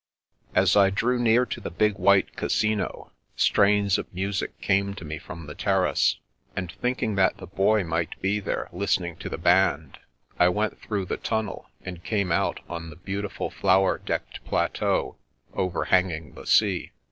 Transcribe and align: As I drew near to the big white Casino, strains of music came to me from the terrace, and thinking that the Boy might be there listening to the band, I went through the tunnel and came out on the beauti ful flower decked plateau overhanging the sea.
As 0.55 0.75
I 0.75 0.89
drew 0.89 1.19
near 1.19 1.45
to 1.45 1.61
the 1.61 1.69
big 1.69 1.99
white 1.99 2.35
Casino, 2.35 3.11
strains 3.35 3.99
of 3.99 4.11
music 4.11 4.59
came 4.59 4.95
to 4.95 5.05
me 5.05 5.19
from 5.19 5.45
the 5.45 5.53
terrace, 5.53 6.17
and 6.55 6.71
thinking 6.71 7.13
that 7.17 7.37
the 7.37 7.45
Boy 7.45 7.83
might 7.83 8.19
be 8.19 8.39
there 8.39 8.67
listening 8.73 9.15
to 9.17 9.29
the 9.29 9.37
band, 9.37 9.99
I 10.39 10.49
went 10.49 10.81
through 10.81 11.05
the 11.05 11.17
tunnel 11.17 11.69
and 11.83 12.03
came 12.03 12.31
out 12.31 12.61
on 12.67 12.89
the 12.89 12.95
beauti 12.95 13.29
ful 13.29 13.51
flower 13.51 13.99
decked 13.99 14.43
plateau 14.43 15.17
overhanging 15.53 16.33
the 16.33 16.47
sea. 16.47 16.89